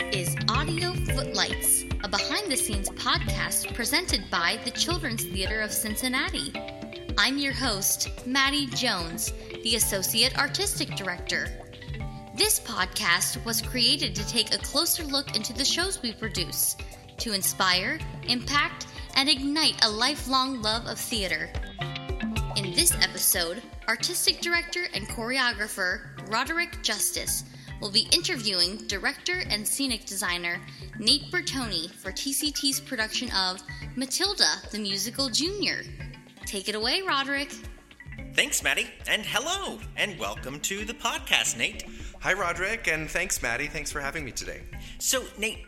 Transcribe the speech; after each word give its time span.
Is 0.00 0.36
Audio 0.48 0.92
Footlights, 0.92 1.84
a 2.04 2.08
behind 2.08 2.50
the 2.50 2.56
scenes 2.56 2.88
podcast 2.90 3.74
presented 3.74 4.22
by 4.30 4.58
the 4.64 4.70
Children's 4.70 5.24
Theater 5.24 5.60
of 5.60 5.72
Cincinnati. 5.72 6.52
I'm 7.18 7.36
your 7.36 7.52
host, 7.52 8.08
Maddie 8.24 8.66
Jones, 8.66 9.32
the 9.64 9.74
Associate 9.74 10.38
Artistic 10.38 10.94
Director. 10.94 11.48
This 12.36 12.60
podcast 12.60 13.44
was 13.44 13.60
created 13.60 14.14
to 14.14 14.28
take 14.28 14.54
a 14.54 14.58
closer 14.58 15.02
look 15.02 15.34
into 15.34 15.52
the 15.52 15.64
shows 15.64 16.00
we 16.00 16.12
produce, 16.12 16.76
to 17.18 17.32
inspire, 17.32 17.98
impact, 18.28 18.86
and 19.16 19.28
ignite 19.28 19.84
a 19.84 19.90
lifelong 19.90 20.62
love 20.62 20.86
of 20.86 20.98
theater. 20.98 21.50
In 22.56 22.72
this 22.72 22.92
episode, 23.02 23.60
Artistic 23.88 24.40
Director 24.40 24.86
and 24.94 25.08
Choreographer 25.08 26.02
Roderick 26.30 26.82
Justice 26.82 27.44
will 27.80 27.90
be 27.90 28.08
interviewing 28.12 28.76
director 28.86 29.42
and 29.50 29.66
scenic 29.66 30.04
designer 30.04 30.60
Nate 30.98 31.30
Bertone 31.30 31.90
for 31.92 32.10
TCT's 32.10 32.80
production 32.80 33.30
of 33.32 33.62
Matilda 33.96 34.48
the 34.72 34.78
Musical 34.78 35.28
Junior. 35.28 35.82
Take 36.44 36.68
it 36.68 36.74
away, 36.74 37.02
Roderick. 37.02 37.52
Thanks, 38.34 38.62
Maddie, 38.62 38.88
and 39.08 39.24
hello, 39.24 39.78
and 39.96 40.18
welcome 40.18 40.60
to 40.60 40.84
the 40.84 40.94
podcast, 40.94 41.56
Nate. 41.56 41.84
Hi, 42.20 42.32
Roderick, 42.32 42.88
and 42.88 43.08
thanks, 43.08 43.42
Maddie. 43.42 43.66
Thanks 43.66 43.92
for 43.92 44.00
having 44.00 44.24
me 44.24 44.32
today. 44.32 44.62
So, 44.98 45.24
Nate, 45.38 45.64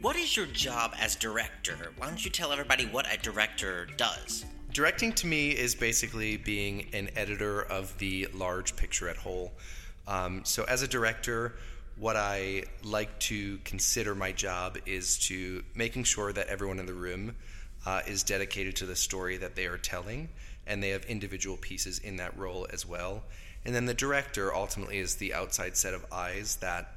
what 0.00 0.16
is 0.16 0.36
your 0.36 0.46
job 0.46 0.94
as 1.00 1.16
director? 1.16 1.92
Why 1.96 2.06
don't 2.06 2.24
you 2.24 2.30
tell 2.30 2.52
everybody 2.52 2.84
what 2.86 3.06
a 3.12 3.18
director 3.18 3.86
does? 3.96 4.44
Directing 4.72 5.12
to 5.14 5.26
me 5.26 5.50
is 5.50 5.74
basically 5.74 6.36
being 6.36 6.86
an 6.92 7.08
editor 7.16 7.62
of 7.62 7.96
the 7.98 8.28
large 8.34 8.76
picture 8.76 9.08
at 9.08 9.16
whole. 9.16 9.52
Um, 10.08 10.40
so, 10.44 10.64
as 10.64 10.82
a 10.82 10.88
director, 10.88 11.54
what 11.96 12.16
I 12.16 12.64
like 12.82 13.18
to 13.20 13.58
consider 13.58 14.14
my 14.14 14.32
job 14.32 14.78
is 14.86 15.18
to 15.28 15.62
making 15.74 16.04
sure 16.04 16.32
that 16.32 16.48
everyone 16.48 16.78
in 16.78 16.86
the 16.86 16.94
room 16.94 17.36
uh, 17.84 18.00
is 18.06 18.22
dedicated 18.22 18.76
to 18.76 18.86
the 18.86 18.96
story 18.96 19.36
that 19.36 19.54
they 19.54 19.66
are 19.66 19.76
telling, 19.76 20.30
and 20.66 20.82
they 20.82 20.90
have 20.90 21.04
individual 21.04 21.58
pieces 21.58 21.98
in 21.98 22.16
that 22.16 22.36
role 22.38 22.66
as 22.72 22.86
well. 22.86 23.22
And 23.66 23.74
then 23.74 23.84
the 23.84 23.94
director 23.94 24.54
ultimately 24.54 24.98
is 24.98 25.16
the 25.16 25.34
outside 25.34 25.76
set 25.76 25.92
of 25.92 26.06
eyes 26.10 26.56
that 26.56 26.94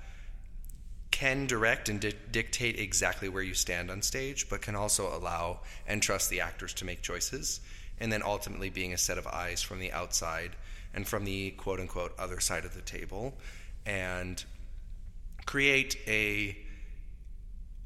can 1.11 1.47
direct 1.47 1.89
and 1.89 1.99
di- 1.99 2.13
dictate 2.31 2.79
exactly 2.79 3.27
where 3.27 3.43
you 3.43 3.53
stand 3.53 3.91
on 3.91 4.01
stage, 4.01 4.47
but 4.49 4.61
can 4.61 4.75
also 4.75 5.13
allow 5.13 5.59
and 5.85 6.01
trust 6.01 6.29
the 6.29 6.39
actors 6.39 6.73
to 6.75 6.85
make 6.85 7.01
choices. 7.01 7.59
And 8.01 8.11
then 8.11 8.21
ultimately 8.23 8.69
being 8.69 8.91
a 8.91 8.97
set 8.97 9.17
of 9.17 9.25
eyes 9.27 9.61
from 9.61 9.79
the 9.79 9.93
outside 9.93 10.51
and 10.93 11.07
from 11.07 11.23
the 11.23 11.51
quote 11.51 11.79
unquote 11.79 12.13
other 12.19 12.41
side 12.41 12.65
of 12.65 12.73
the 12.73 12.81
table 12.81 13.33
and 13.85 14.43
create 15.45 15.97
a 16.07 16.57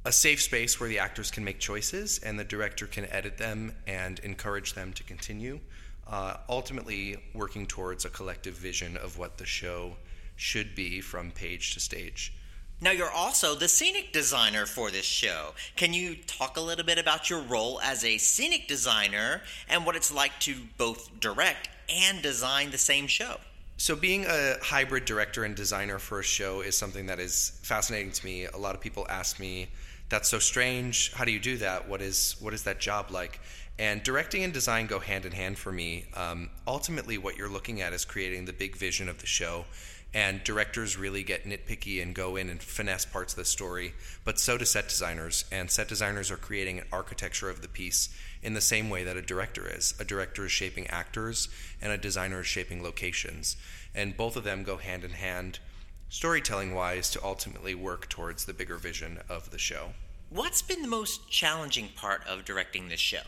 a 0.06 0.12
safe 0.12 0.42
space 0.42 0.80
where 0.80 0.88
the 0.88 1.00
actors 1.00 1.32
can 1.32 1.44
make 1.44 1.60
choices 1.60 2.20
and 2.20 2.40
the 2.40 2.44
director 2.44 2.86
can 2.86 3.06
edit 3.12 3.38
them 3.38 3.74
and 3.88 4.20
encourage 4.20 4.74
them 4.74 4.94
to 4.94 5.04
continue 5.04 5.60
uh, 6.08 6.38
ultimately 6.48 7.18
working 7.34 7.66
towards 7.66 8.06
a 8.06 8.10
collective 8.10 8.54
vision 8.54 8.98
of 8.98 9.18
what 9.18 9.38
the 9.38 9.46
show 9.46 9.96
should 10.36 10.76
be 10.76 11.02
from 11.02 11.32
page 11.32 11.74
to 11.74 11.80
stage 11.80 12.34
now, 12.82 12.92
you're 12.92 13.12
also 13.12 13.56
the 13.56 13.70
scenic 13.70 14.12
designer 14.12 14.66
for 14.66 14.92
this 14.92 15.06
show. 15.06 15.54
Can 15.78 15.94
you 15.94 16.16
talk 16.16 16.58
a 16.58 16.62
little 16.62 16.84
bit 16.84 17.00
about 17.00 17.30
your 17.30 17.40
role 17.40 17.80
as 17.82 18.04
a 18.04 18.18
scenic 18.18 18.68
designer 18.68 19.42
and 19.70 19.86
what 19.86 19.96
it's 19.96 20.14
like 20.14 20.38
to 20.42 20.56
both 20.78 21.10
direct 21.22 21.70
and 21.90 22.22
design 22.22 22.72
the 22.72 22.78
same 22.78 23.08
show? 23.08 23.38
So, 23.78 23.96
being 23.96 24.26
a 24.26 24.56
hybrid 24.62 25.06
director 25.06 25.46
and 25.46 25.56
designer 25.56 26.00
for 26.00 26.20
a 26.20 26.24
show 26.24 26.62
is 26.62 26.78
something 26.78 27.06
that 27.06 27.20
is 27.20 27.60
fascinating 27.64 28.12
to 28.12 28.26
me. 28.26 28.46
A 28.46 28.58
lot 28.58 28.76
of 28.76 28.82
people 28.82 29.06
ask 29.10 29.40
me, 29.40 29.68
"That's 30.10 30.28
so 30.30 30.40
strange. 30.40 31.14
How 31.14 31.26
do 31.26 31.32
you 31.32 31.40
do 31.40 31.58
that? 31.58 31.88
What 31.88 32.02
is 32.02 32.36
what 32.40 32.54
is 32.54 32.64
that 32.64 32.80
job 32.80 33.10
like?" 33.10 33.40
And 33.78 34.04
directing 34.04 34.44
and 34.44 34.54
design 34.54 34.88
go 34.88 35.00
hand 35.00 35.26
in 35.26 35.34
hand 35.34 35.58
for 35.60 35.72
me. 35.72 36.06
Um, 36.14 36.50
ultimately, 36.66 37.18
what 37.18 37.36
you're 37.36 37.50
looking 37.50 37.82
at 37.82 37.92
is 37.92 38.06
creating 38.06 38.46
the 38.46 38.54
big 38.54 38.78
vision 38.78 39.10
of 39.10 39.20
the 39.20 39.28
show 39.28 39.66
and 40.16 40.42
directors 40.46 40.98
really 40.98 41.24
get 41.24 41.44
nitpicky 41.44 42.02
and 42.02 42.16
go 42.16 42.38
in 42.38 42.50
and 42.50 42.64
finesse 42.64 43.06
parts 43.06 43.34
of 43.34 43.38
the 43.38 43.46
story 43.46 43.94
but 44.24 44.40
so 44.40 44.58
do 44.58 44.64
set 44.66 44.88
designers 44.88 45.44
and 45.52 45.70
set 45.70 45.90
designers 45.90 46.32
are 46.32 46.38
creating 46.38 46.80
an 46.80 46.86
architecture 46.92 47.50
of 47.50 47.62
the 47.62 47.68
piece 47.68 48.10
in 48.42 48.54
the 48.54 48.62
same 48.62 48.90
way 48.90 49.04
that 49.04 49.18
a 49.18 49.22
director 49.22 49.68
is 49.68 49.94
a 50.00 50.06
director 50.06 50.46
is 50.46 50.52
shaping 50.52 50.88
actors 50.88 51.50
and 51.82 51.92
a 51.92 51.98
designer 51.98 52.40
is 52.40 52.48
shaping 52.48 52.82
locations 52.82 53.58
and 53.94 54.18
both 54.18 54.38
of 54.38 54.46
them 54.46 54.64
go 54.64 54.78
hand 54.78 55.04
in 55.04 55.12
hand 55.12 55.60
storytelling 56.08 56.74
wise 56.74 57.12
to 57.12 57.24
ultimately 57.24 57.76
work 57.76 58.08
towards 58.08 58.46
the 58.46 58.54
bigger 58.54 58.78
vision 58.78 59.20
of 59.30 59.52
the 59.52 59.60
show 59.60 59.90
what's 60.30 60.62
been 60.62 60.82
the 60.82 60.88
most 60.88 61.30
challenging 61.30 61.90
part 61.90 62.26
of 62.26 62.46
directing 62.46 62.88
this 62.88 63.02
show 63.02 63.22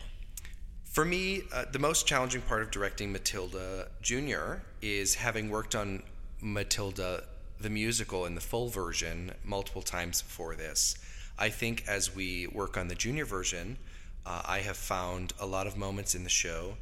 for 0.84 1.04
me, 1.04 1.42
uh, 1.52 1.66
the 1.70 1.78
most 1.78 2.06
challenging 2.06 2.40
part 2.40 2.62
of 2.62 2.70
directing 2.72 3.12
Matilda 3.12 3.88
Jr. 4.00 4.62
is 4.80 5.14
having 5.14 5.50
worked 5.50 5.76
on 5.76 6.02
Matilda 6.40 7.24
the 7.60 7.70
musical 7.70 8.24
in 8.26 8.34
the 8.34 8.40
full 8.40 8.68
version 8.68 9.32
multiple 9.44 9.82
times 9.82 10.22
before 10.22 10.54
this. 10.54 10.96
I 11.38 11.48
think 11.48 11.84
as 11.88 12.14
we 12.14 12.46
work 12.46 12.76
on 12.76 12.88
the 12.88 12.94
junior 12.94 13.24
version, 13.24 13.78
uh, 14.24 14.42
I 14.44 14.60
have 14.60 14.76
found 14.76 15.32
a 15.40 15.46
lot 15.46 15.66
of 15.66 15.76
moments 15.76 16.14
in 16.14 16.22
the 16.22 16.30
show 16.30 16.76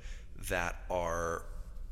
that 0.48 0.76
are 0.90 1.42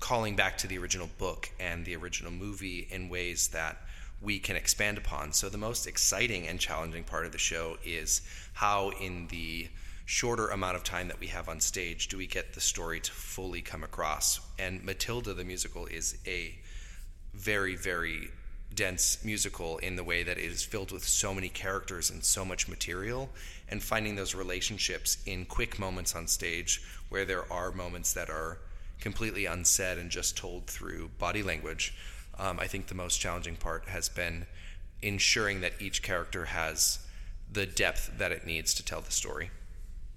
calling 0.00 0.36
back 0.36 0.58
to 0.58 0.66
the 0.66 0.76
original 0.76 1.08
book 1.18 1.50
and 1.58 1.84
the 1.84 1.96
original 1.96 2.32
movie 2.32 2.86
in 2.90 3.08
ways 3.08 3.48
that 3.48 3.78
we 4.20 4.38
can 4.38 4.56
expand 4.56 4.98
upon. 4.98 5.32
So, 5.32 5.48
the 5.48 5.58
most 5.58 5.86
exciting 5.86 6.46
and 6.46 6.58
challenging 6.58 7.04
part 7.04 7.26
of 7.26 7.32
the 7.32 7.38
show 7.38 7.78
is 7.84 8.22
how, 8.52 8.90
in 9.00 9.28
the 9.28 9.68
shorter 10.06 10.48
amount 10.48 10.76
of 10.76 10.84
time 10.84 11.08
that 11.08 11.20
we 11.20 11.28
have 11.28 11.48
on 11.48 11.60
stage, 11.60 12.08
do 12.08 12.18
we 12.18 12.26
get 12.26 12.52
the 12.52 12.60
story 12.60 13.00
to 13.00 13.10
fully 13.10 13.62
come 13.62 13.82
across? 13.82 14.40
And 14.58 14.84
Matilda 14.84 15.32
the 15.32 15.44
musical 15.44 15.86
is 15.86 16.18
a 16.26 16.54
very, 17.34 17.76
very 17.76 18.30
dense 18.74 19.24
musical 19.24 19.78
in 19.78 19.96
the 19.96 20.04
way 20.04 20.22
that 20.22 20.38
it 20.38 20.44
is 20.44 20.64
filled 20.64 20.90
with 20.90 21.04
so 21.04 21.32
many 21.32 21.48
characters 21.48 22.10
and 22.10 22.24
so 22.24 22.44
much 22.44 22.68
material, 22.68 23.30
and 23.68 23.82
finding 23.82 24.16
those 24.16 24.34
relationships 24.34 25.18
in 25.26 25.44
quick 25.44 25.78
moments 25.78 26.14
on 26.14 26.26
stage 26.26 26.82
where 27.08 27.24
there 27.24 27.50
are 27.52 27.70
moments 27.70 28.12
that 28.12 28.30
are 28.30 28.58
completely 29.00 29.46
unsaid 29.46 29.98
and 29.98 30.10
just 30.10 30.36
told 30.36 30.66
through 30.66 31.08
body 31.18 31.42
language. 31.42 31.94
Um, 32.38 32.58
I 32.58 32.66
think 32.66 32.86
the 32.86 32.94
most 32.94 33.20
challenging 33.20 33.56
part 33.56 33.86
has 33.88 34.08
been 34.08 34.46
ensuring 35.02 35.60
that 35.60 35.74
each 35.80 36.02
character 36.02 36.46
has 36.46 36.98
the 37.52 37.66
depth 37.66 38.18
that 38.18 38.32
it 38.32 38.46
needs 38.46 38.74
to 38.74 38.84
tell 38.84 39.00
the 39.00 39.12
story. 39.12 39.50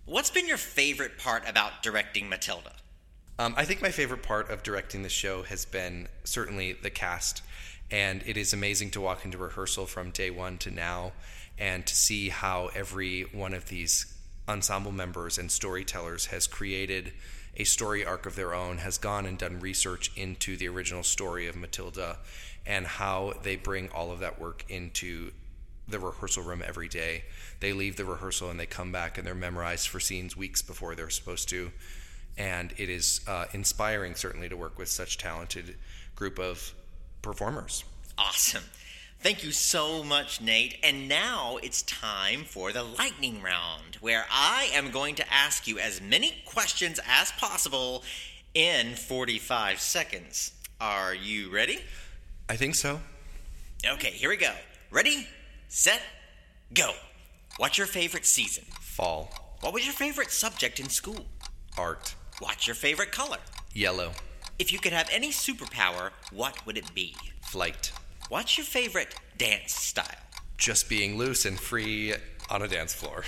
What's 0.06 0.32
been 0.32 0.48
your 0.48 0.58
favorite 0.58 1.18
part 1.18 1.48
about 1.48 1.84
directing 1.84 2.30
Matilda? 2.30 2.72
Um, 3.40 3.54
I 3.56 3.66
think 3.66 3.84
my 3.84 3.92
favorite 3.92 4.24
part 4.24 4.50
of 4.50 4.64
directing 4.64 5.04
the 5.04 5.10
show 5.10 5.44
has 5.44 5.64
been 5.64 6.08
certainly 6.24 6.74
the 6.74 6.90
cast, 6.90 7.44
and 7.92 8.24
it 8.26 8.36
is 8.36 8.52
amazing 8.52 8.90
to 8.92 9.02
walk 9.02 9.26
into 9.26 9.38
rehearsal 9.38 9.86
from 9.86 10.10
day 10.10 10.32
one 10.32 10.58
to 10.60 10.72
now 10.72 11.12
and 11.60 11.86
to 11.86 11.96
see 11.96 12.30
how 12.30 12.72
every 12.74 13.24
one 13.34 13.54
of 13.54 13.70
these 13.70 14.12
ensemble 14.48 14.92
members 14.92 15.38
and 15.38 15.52
storytellers 15.52 16.28
has 16.28 16.48
created 16.48 17.14
a 17.58 17.64
story 17.64 18.04
arc 18.04 18.26
of 18.26 18.36
their 18.36 18.56
own, 18.56 18.80
has 18.80 18.98
gone 18.98 19.28
and 19.28 19.38
done 19.38 19.60
research 19.60 20.12
into 20.16 20.58
the 20.58 20.68
original 20.68 21.04
story 21.04 21.48
of 21.48 21.56
Matilda, 21.56 22.18
and 22.66 22.88
how 22.88 23.34
they 23.44 23.56
bring 23.56 23.88
all 23.90 24.12
of 24.12 24.20
that 24.20 24.40
work 24.40 24.66
into 24.68 25.32
the 25.88 26.00
rehearsal 26.00 26.44
room 26.44 26.64
every 26.66 26.88
day. 26.88 27.24
They 27.60 27.72
leave 27.72 27.98
the 27.98 28.06
rehearsal 28.06 28.50
and 28.50 28.60
they 28.60 28.66
come 28.66 28.92
back 28.92 29.18
and 29.18 29.26
they're 29.26 29.36
memorized 29.36 29.88
for 29.88 30.00
scenes 30.00 30.36
weeks 30.36 30.62
before 30.62 30.96
they're 30.96 31.10
supposed 31.10 31.50
to 31.50 31.72
and 32.38 32.74
it 32.78 32.90
is 32.90 33.22
uh, 33.28 33.46
inspiring 33.54 34.16
certainly 34.16 34.50
to 34.50 34.56
work 34.58 34.78
with 34.78 34.88
such 34.88 35.18
talented 35.18 35.76
group 36.16 36.40
of 36.40 36.74
performers. 37.22 37.84
Awesome. 38.18 38.64
Thank 39.20 39.44
you 39.44 39.52
so 39.52 40.04
much 40.04 40.42
nate. 40.42 40.78
And 40.84 41.10
now 41.10 41.58
it's 41.64 41.82
time 41.82 42.44
for 42.44 42.72
the 42.72 42.84
lightning 42.84 43.42
round 43.42 43.98
where 44.00 44.26
i 44.32 44.70
am 44.74 44.92
going 44.92 45.16
to 45.16 45.34
ask 45.34 45.68
you 45.68 45.80
as 45.80 46.00
many 46.02 46.44
questions 46.46 47.00
as 47.08 47.32
possible 47.34 48.04
in 48.54 48.94
45 48.96 49.80
seconds. 49.80 50.52
Are 50.80 51.16
you 51.16 51.52
ready? 51.52 51.80
I 52.48 52.56
think 52.56 52.76
so. 52.76 53.00
Okay 53.86 54.12
here 54.12 54.30
we 54.30 54.38
go. 54.38 54.54
Ready 54.92 55.28
set 55.68 56.02
go. 56.74 56.92
What's 57.58 57.78
your 57.78 57.88
favorite 57.88 58.26
season? 58.26 58.66
Fall. 58.82 59.58
What 59.62 59.74
was 59.74 59.84
your 59.84 59.94
favorite 59.94 60.32
subject 60.32 60.80
in 60.80 60.90
school? 60.90 61.26
Art 61.78 62.14
What's 62.40 62.68
your 62.68 62.76
favorite 62.76 63.12
color? 63.12 63.40
Yellow. 63.74 64.12
If 64.60 64.72
you 64.72 64.78
could 64.78 64.94
have 64.94 65.10
any 65.12 65.32
superpower, 65.32 66.12
what 66.32 66.64
would 66.68 66.78
it 66.78 66.94
be? 66.94 67.16
Flight. 67.42 67.92
What's 68.30 68.60
your 68.60 68.66
favorite 68.66 69.16
dance 69.40 69.74
style? 69.74 70.06
Just 70.56 70.88
being 70.88 71.18
loose 71.18 71.46
and 71.46 71.60
free 71.60 72.14
on 72.50 72.62
a 72.62 72.68
dance 72.68 72.94
floor. 72.94 73.24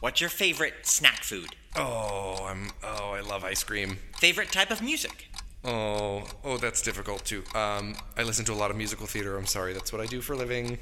What's 0.00 0.22
your 0.22 0.30
favorite 0.30 0.86
snack 0.86 1.22
food? 1.22 1.54
Oh, 1.76 2.46
I'm 2.46 2.70
oh, 2.82 3.10
I 3.10 3.20
love 3.20 3.44
ice 3.44 3.62
cream. 3.62 3.98
Favorite 4.18 4.50
type 4.50 4.70
of 4.70 4.80
music? 4.80 5.26
Oh, 5.62 6.24
oh, 6.42 6.56
that's 6.56 6.80
difficult 6.80 7.26
too. 7.26 7.44
Um, 7.54 7.94
I 8.16 8.22
listen 8.22 8.46
to 8.46 8.52
a 8.52 8.54
lot 8.54 8.70
of 8.70 8.76
musical 8.78 9.06
theater. 9.06 9.36
I'm 9.36 9.44
sorry, 9.44 9.74
that's 9.74 9.92
what 9.92 10.00
I 10.00 10.06
do 10.06 10.22
for 10.22 10.32
a 10.32 10.36
living. 10.36 10.78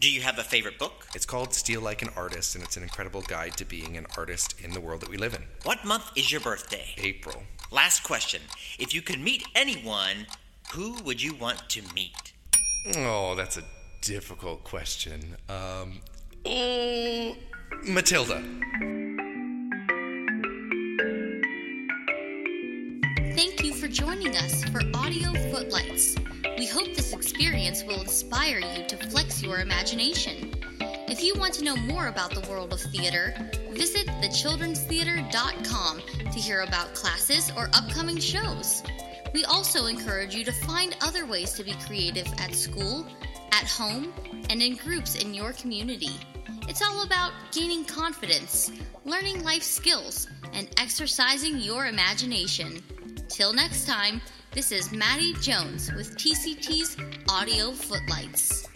Do 0.00 0.10
you 0.10 0.20
have 0.22 0.38
a 0.38 0.42
favorite 0.42 0.78
book? 0.78 1.06
It's 1.14 1.24
called 1.24 1.54
Steal 1.54 1.80
Like 1.80 2.02
an 2.02 2.10
Artist, 2.16 2.54
and 2.54 2.64
it's 2.64 2.76
an 2.76 2.82
incredible 2.82 3.22
guide 3.22 3.56
to 3.56 3.64
being 3.64 3.96
an 3.96 4.06
artist 4.16 4.60
in 4.60 4.72
the 4.72 4.80
world 4.80 5.00
that 5.00 5.08
we 5.08 5.16
live 5.16 5.34
in. 5.34 5.42
What 5.62 5.84
month 5.84 6.10
is 6.16 6.30
your 6.30 6.40
birthday? 6.40 6.86
April. 6.98 7.42
Last 7.70 8.02
question. 8.02 8.42
If 8.78 8.92
you 8.92 9.02
could 9.02 9.20
meet 9.20 9.46
anyone, 9.54 10.26
who 10.72 10.94
would 11.04 11.22
you 11.22 11.34
want 11.34 11.68
to 11.70 11.82
meet? 11.94 12.32
Oh, 12.96 13.34
that's 13.34 13.56
a 13.56 13.62
difficult 14.02 14.64
question. 14.64 15.36
Um, 15.48 16.00
oh, 16.44 17.36
Matilda. 17.84 18.42
Thank 23.34 23.64
you 23.64 23.72
for 23.74 23.88
joining 23.88 24.36
us 24.36 24.64
for 24.64 24.80
Audio 24.94 25.32
Footlights. 25.50 26.16
We 26.56 26.66
hope 26.66 26.94
this 26.94 27.12
experience 27.12 27.82
will 27.82 28.00
inspire 28.00 28.60
you 28.60 28.84
to 28.86 28.96
flex 29.08 29.42
your 29.42 29.58
imagination. 29.58 30.54
If 31.08 31.20
you 31.20 31.34
want 31.36 31.54
to 31.54 31.64
know 31.64 31.74
more 31.74 32.06
about 32.06 32.32
the 32.32 32.48
world 32.48 32.72
of 32.72 32.80
theater, 32.80 33.34
visit 33.72 34.06
thechildrenstheater.com 34.06 36.02
to 36.32 36.38
hear 36.38 36.60
about 36.60 36.94
classes 36.94 37.50
or 37.56 37.70
upcoming 37.74 38.18
shows. 38.18 38.84
We 39.32 39.44
also 39.44 39.86
encourage 39.86 40.32
you 40.32 40.44
to 40.44 40.52
find 40.52 40.96
other 41.02 41.26
ways 41.26 41.54
to 41.54 41.64
be 41.64 41.74
creative 41.86 42.32
at 42.38 42.54
school, 42.54 43.04
at 43.50 43.66
home, 43.66 44.12
and 44.48 44.62
in 44.62 44.76
groups 44.76 45.16
in 45.16 45.34
your 45.34 45.54
community. 45.54 46.20
It's 46.68 46.82
all 46.82 47.02
about 47.02 47.32
gaining 47.50 47.84
confidence, 47.84 48.70
learning 49.04 49.42
life 49.42 49.64
skills, 49.64 50.28
and 50.52 50.68
exercising 50.78 51.58
your 51.58 51.86
imagination. 51.86 52.80
Till 53.28 53.52
next 53.52 53.86
time, 53.86 54.20
this 54.54 54.70
is 54.70 54.92
Maddie 54.92 55.34
Jones 55.40 55.92
with 55.94 56.16
TCT's 56.16 56.96
Audio 57.28 57.72
Footlights. 57.72 58.68